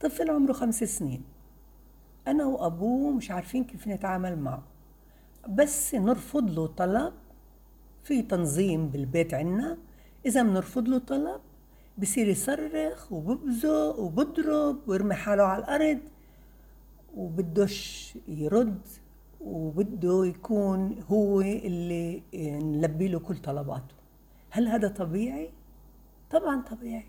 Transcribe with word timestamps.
طفل 0.00 0.30
عمره 0.30 0.52
خمس 0.52 0.84
سنين. 0.84 1.22
أنا 2.28 2.44
وأبوه 2.44 3.10
مش 3.10 3.30
عارفين 3.30 3.64
كيف 3.64 3.88
نتعامل 3.88 4.38
معه. 4.38 4.62
بس 5.48 5.94
نرفض 5.94 6.50
له 6.50 6.66
طلب 6.66 7.12
في 8.04 8.22
تنظيم 8.22 8.88
بالبيت 8.88 9.34
عنا. 9.34 9.78
إذا 10.26 10.42
بنرفض 10.42 10.88
له 10.88 10.98
طلب 10.98 11.40
بصير 11.98 12.28
يصرخ 12.28 13.12
وببزق 13.12 13.98
وبضرب 13.98 14.88
ويرمي 14.88 15.14
حاله 15.14 15.42
على 15.42 15.64
الأرض 15.64 15.98
وبدوش 17.16 18.12
يرد 18.28 18.80
وبده 19.40 20.24
يكون 20.24 21.02
هو 21.10 21.40
اللي 21.40 22.22
نلبي 22.62 23.08
له 23.08 23.18
كل 23.18 23.36
طلباته. 23.36 23.94
هل 24.50 24.68
هذا 24.68 24.88
طبيعي؟ 24.88 25.50
طبعا 26.30 26.62
طبيعي. 26.62 27.06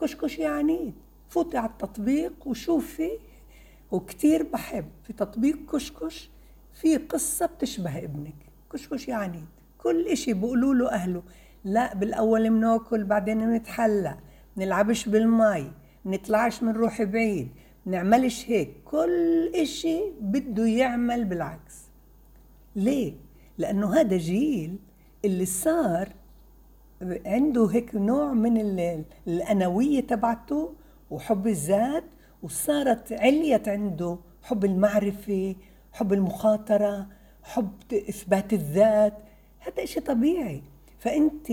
كشكش 0.00 0.38
يعني 0.38 0.94
فوتي 1.28 1.56
على 1.58 1.70
التطبيق 1.70 2.32
وشوفي 2.46 3.10
وكتير 3.90 4.42
بحب. 4.42 4.84
في 5.02 5.12
تطبيق 5.12 5.72
كشكش 5.72 6.30
في 6.72 6.96
قصة 6.96 7.46
بتشبه 7.46 7.98
ابنك. 7.98 8.34
كشكش 8.72 9.08
يعني 9.08 9.44
كل 9.78 10.06
إشي 10.06 10.32
بيقولوا 10.32 10.74
له 10.74 10.90
أهله. 10.90 11.22
لا 11.64 11.94
بالأول 11.94 12.50
بناكل 12.50 13.04
بعدين 13.04 13.38
بنتحلى 13.38 14.16
بنلعبش 14.56 15.08
بالمي 15.08 15.72
بنطلعش 16.04 16.60
بنروح 16.60 17.02
بعيد 17.02 17.48
بنعملش 17.86 18.50
هيك. 18.50 18.70
كل 18.84 19.50
إشي 19.54 20.00
بده 20.20 20.66
يعمل 20.66 21.24
بالعكس. 21.24 21.74
ليه؟ 22.76 23.14
لأنه 23.58 23.94
هذا 24.00 24.16
جيل 24.16 24.78
اللي 25.24 25.44
صار 25.44 26.08
عنده 27.26 27.66
هيك 27.66 27.94
نوع 27.94 28.32
من 28.32 28.56
الأنوية 29.28 30.00
تبعته 30.00 30.74
وحب 31.10 31.46
الذات 31.46 32.04
وصارت 32.42 33.12
عليت 33.12 33.68
عنده 33.68 34.18
حب 34.42 34.64
المعرفة 34.64 35.54
حب 35.92 36.12
المخاطرة 36.12 37.06
حب 37.42 37.72
إثبات 37.92 38.52
الذات. 38.52 39.18
هذا 39.58 39.82
إشي 39.82 40.00
طبيعي. 40.00 40.62
فأنت 40.98 41.52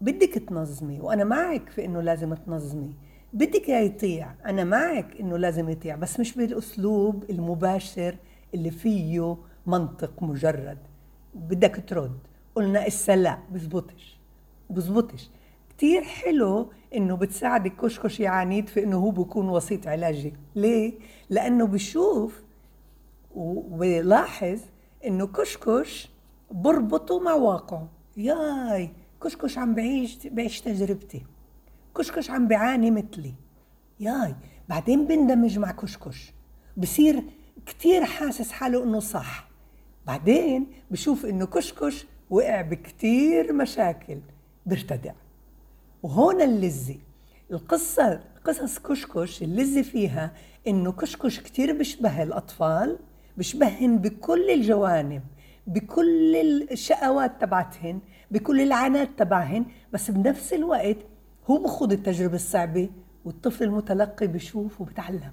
بدك 0.00 0.32
تنظمي 0.48 1.00
وأنا 1.00 1.24
معك 1.24 1.68
في 1.68 1.84
إنه 1.84 2.00
لازم 2.00 2.34
تنظمي. 2.34 2.94
بدك 3.32 3.68
يطيع 3.68 4.34
أنا 4.46 4.64
معك 4.64 5.20
إنه 5.20 5.36
لازم 5.36 5.68
يطيع 5.68 5.96
بس 5.96 6.20
مش 6.20 6.34
بالأسلوب 6.34 7.24
المباشر 7.30 8.16
اللي 8.54 8.70
فيه 8.70 9.36
منطق 9.66 10.22
مجرد. 10.22 10.78
بدك 11.34 11.84
ترد. 11.88 12.18
قلنا 12.54 12.86
إسا 12.86 13.16
لا 13.16 13.38
بزبطش. 13.50 14.18
بزبطش. 14.70 15.30
كتير 15.76 16.02
حلو 16.04 16.70
إنه 16.94 17.16
بتساعدك 17.16 17.76
كشكش 17.76 18.20
عنيد 18.20 18.68
في 18.68 18.84
إنه 18.84 18.96
هو 18.98 19.10
بيكون 19.10 19.48
وسيط 19.48 19.86
علاجي. 19.86 20.32
ليه؟ 20.54 20.94
لأنه 21.30 21.66
بشوف 21.66 22.42
وبلاحظ 23.34 24.60
إنه 25.06 25.26
كشكش 25.26 26.10
بربطه 26.50 27.20
مع 27.20 27.34
واقعه. 27.34 27.88
ياي 28.16 28.90
كشكش 29.22 29.58
عم 29.58 29.74
بعيش 29.74 30.26
بعيش 30.26 30.60
تجربتي. 30.60 31.22
كشكش 31.96 32.30
عم 32.30 32.48
بعاني 32.48 32.90
مثلي. 32.90 33.34
ياي 34.00 34.34
بعدين 34.68 35.06
بندمج 35.06 35.58
مع 35.58 35.70
كشكش. 35.70 36.32
بصير 36.76 37.22
كتير 37.66 38.04
حاسس 38.04 38.50
حاله 38.52 38.84
إنه 38.84 39.00
صح. 39.00 39.48
بعدين 40.06 40.66
بشوف 40.90 41.26
إنه 41.26 41.46
كشكش 41.46 42.06
وقع 42.30 42.60
بكتير 42.62 43.52
مشاكل. 43.52 44.18
بيرتدع. 44.66 45.12
وهون 46.02 46.40
اللذة 46.42 46.96
القصة 47.52 48.20
قصص 48.44 48.78
كشكش 48.78 49.42
اللذة 49.42 49.82
فيها 49.82 50.32
إنه 50.68 50.92
كشكش 50.92 51.40
كتير 51.40 51.78
بيشبه 51.78 52.22
الأطفال 52.22 52.98
بيشبهن 53.36 53.98
بكل 53.98 54.50
الجوانب 54.50 55.22
بكل 55.66 56.36
الشقوات 56.70 57.40
تبعتهن 57.40 58.00
بكل 58.30 58.60
العنات 58.60 59.08
تبعهن 59.18 59.66
بس 59.92 60.10
بنفس 60.10 60.52
الوقت 60.52 60.96
هو 61.50 61.58
بخوض 61.58 61.92
التجربة 61.92 62.34
الصعبة 62.34 62.88
والطفل 63.24 63.64
المتلقي 63.64 64.26
بشوف 64.26 64.80
وبتعلم. 64.80 65.32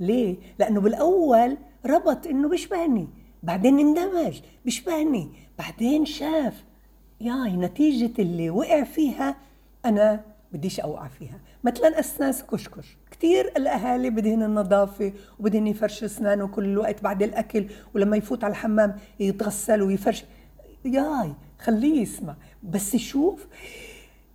ليه؟ 0.00 0.36
لأنه 0.58 0.80
بالأول 0.80 1.56
ربط 1.86 2.26
إنه 2.26 2.48
بيشبهني 2.48 3.08
بعدين 3.42 3.78
اندمج 3.78 4.40
بيشبهني 4.64 5.28
بعدين 5.58 6.04
شاف. 6.04 6.64
ياي 7.20 7.56
نتيجة 7.56 8.22
اللي 8.22 8.50
وقع 8.50 8.82
فيها 8.84 9.36
أنا 9.86 10.24
بديش 10.52 10.80
أوقع 10.80 11.08
فيها. 11.08 11.40
مثلا 11.64 12.00
أسناس 12.00 12.42
كشكش. 12.42 12.96
كثير 13.10 13.52
الأهالي 13.56 14.10
بدهن 14.10 14.42
النظافة 14.42 15.12
وبدهن 15.38 15.66
يفرش 15.66 16.04
أسنانه 16.04 16.46
كل 16.46 16.64
الوقت 16.64 17.02
بعد 17.02 17.22
الأكل 17.22 17.66
ولما 17.94 18.16
يفوت 18.16 18.44
على 18.44 18.50
الحمام 18.50 18.96
يتغسل 19.20 19.82
ويفرش. 19.82 20.24
ياي 20.84 21.32
خليه 21.58 22.00
يسمع. 22.00 22.36
بس 22.62 22.94
يشوف 22.94 23.46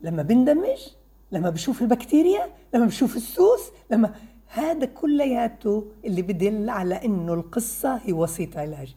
لما 0.02 0.24
بندمج 0.24 0.88
لما 1.32 1.50
بشوف 1.50 1.82
البكتيريا 1.82 2.50
لما 2.74 2.86
بشوف 2.86 3.16
السوس 3.16 3.72
لما 3.92 4.14
هذا 4.48 4.86
كلياته 4.86 5.86
اللي 6.06 6.22
بدل 6.22 6.70
على 6.70 7.06
إنه 7.06 7.34
القصة 7.34 7.96
هي 8.06 8.14
وسيط 8.14 8.58
علاجي. 8.58 8.96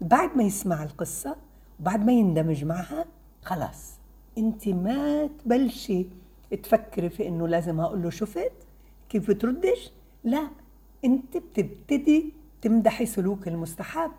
بعد 0.00 0.36
ما 0.36 0.42
يسمع 0.42 0.82
القصة 0.82 1.36
وبعد 1.80 2.04
ما 2.04 2.12
يندمج 2.12 2.64
معها 2.64 3.04
خلاص. 3.42 4.03
انت 4.38 4.68
ما 4.68 5.26
تبلشي 5.26 6.06
تفكري 6.62 7.08
في 7.08 7.28
انه 7.28 7.48
لازم 7.48 7.80
أقول 7.80 8.02
له 8.02 8.10
شفت 8.10 8.52
كيف 9.08 9.30
بتردش؟ 9.30 9.92
لا 10.24 10.48
انت 11.04 11.36
بتبتدي 11.36 12.32
تمدحي 12.62 13.06
سلوك 13.06 13.48
المستحب. 13.48 14.10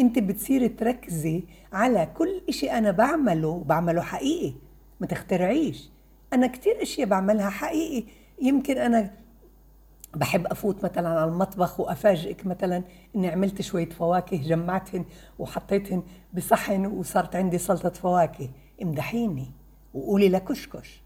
انت 0.00 0.18
بتصيري 0.18 0.68
تركزي 0.68 1.44
على 1.72 2.08
كل 2.14 2.42
إشي 2.48 2.70
أنا 2.70 2.90
بعمله 2.90 3.64
بعمله 3.66 4.02
حقيقي 4.02 4.52
ما 5.00 5.06
تخترعيش. 5.06 5.90
أنا 6.32 6.46
كتير 6.46 6.82
إشياء 6.82 7.08
بعملها 7.08 7.50
حقيقي. 7.50 8.04
يمكن 8.42 8.78
أنا 8.78 9.10
بحب 10.14 10.46
أفوت 10.46 10.84
مثلا 10.84 11.08
على 11.08 11.24
المطبخ 11.24 11.80
وأفاجئك 11.80 12.46
مثلا 12.46 12.82
إني 13.16 13.28
عملت 13.28 13.62
شوية 13.62 13.88
فواكه 13.88 14.36
جمعتهن 14.36 15.04
وحطيتهن 15.38 16.02
بصحن 16.34 16.86
وصارت 16.86 17.36
عندي 17.36 17.58
سلطة 17.58 17.90
فواكه. 17.90 18.48
امدحيني 18.82 19.46
وقولي 19.94 20.28
لكشكش 20.28 21.02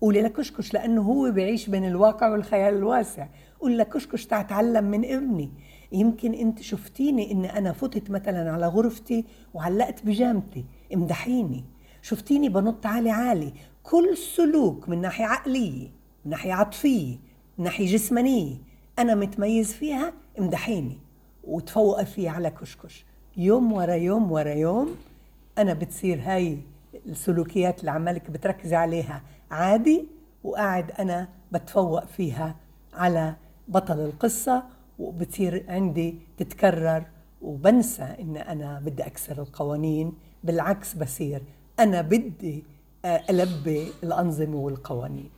قولي 0.00 0.22
لكشكش 0.22 0.74
لأنه 0.74 1.02
هو 1.02 1.30
بيعيش 1.30 1.70
بين 1.70 1.84
الواقع 1.84 2.28
والخيال 2.28 2.74
الواسع. 2.74 3.26
قول 3.60 3.78
لكشكش 3.78 4.26
تعلم 4.26 4.84
من 4.84 5.04
ابني. 5.04 5.50
يمكن 5.92 6.34
أنت 6.34 6.62
شفتيني 6.62 7.32
إن 7.32 7.44
أنا 7.44 7.72
فتت 7.72 8.10
مثلا 8.10 8.52
على 8.52 8.66
غرفتي 8.66 9.24
وعلقت 9.54 10.04
بيجامتي 10.04 10.64
امدحيني. 10.94 11.64
شفتيني 12.02 12.48
بنط 12.48 12.86
عالي 12.86 13.10
عالي. 13.10 13.52
كل 13.82 14.16
سلوك 14.16 14.88
من 14.88 15.00
ناحية 15.00 15.24
عقلية 15.24 15.88
من 16.24 16.30
ناحية 16.30 16.52
عاطفية 16.52 17.16
من 17.58 17.64
ناحية 17.64 17.86
جسمانية 17.86 18.56
أنا 18.98 19.14
متميز 19.14 19.72
فيها 19.72 20.12
امدحيني. 20.38 20.98
وتفوقي 21.44 22.06
فيه 22.06 22.30
على 22.30 22.50
كشكش. 22.50 23.04
يوم 23.36 23.72
ورا 23.72 23.94
يوم 23.94 24.32
ورا 24.32 24.54
يوم 24.54 24.96
أنا 25.58 25.74
بتصير 25.74 26.20
هاي 26.24 26.58
السلوكيات 27.06 27.80
اللي 27.80 27.90
عمالك 27.90 28.30
بتركزي 28.30 28.76
عليها 28.76 29.22
عادي 29.50 30.08
وقاعد 30.44 30.90
أنا 30.90 31.28
بتفوق 31.52 32.04
فيها 32.04 32.56
على 32.94 33.36
بطل 33.68 34.00
القصة 34.00 34.62
وبتصير 34.98 35.64
عندي 35.68 36.18
تتكرر 36.36 37.06
وبنسى 37.42 38.02
إن 38.02 38.36
أنا 38.36 38.80
بدي 38.80 39.06
أكسر 39.06 39.42
القوانين. 39.42 40.12
بالعكس 40.44 40.94
بصير 40.94 41.42
أنا 41.80 42.02
بدي 42.02 42.64
ألبي 43.04 43.88
الأنظمة 44.02 44.56
والقوانين. 44.56 45.30